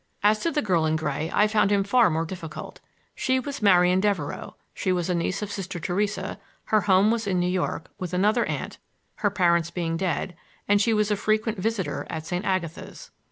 As 0.23 0.39
to 0.39 0.49
the 0.51 0.63
girl 0.63 0.87
in 0.87 0.95
gray 0.95 1.29
I 1.31 1.45
found 1.45 1.71
him 1.71 1.83
far 1.83 2.09
more 2.09 2.25
difficult. 2.25 2.79
She 3.13 3.39
was 3.39 3.61
Marian 3.61 3.99
Devereux; 3.99 4.53
she 4.73 4.91
was 4.91 5.11
a 5.11 5.13
niece 5.13 5.43
of 5.43 5.51
Sister 5.51 5.79
Theresa; 5.79 6.39
her 6.65 6.81
home 6.81 7.11
was 7.11 7.27
in 7.27 7.39
New 7.39 7.45
York, 7.45 7.85
with 7.99 8.11
another 8.11 8.43
aunt, 8.47 8.79
her 9.17 9.29
parents 9.29 9.69
being 9.69 9.97
dead; 9.97 10.35
and 10.67 10.81
she 10.81 10.91
was 10.91 11.11
a 11.11 11.15
frequent 11.15 11.59
visitor 11.59 12.07
at 12.09 12.25
St. 12.25 12.43
Agatha's. 12.45 13.11